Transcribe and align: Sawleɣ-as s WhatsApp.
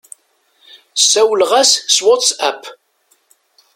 Sawleɣ-as 0.99 1.71
s 1.95 1.97
WhatsApp. 2.05 2.61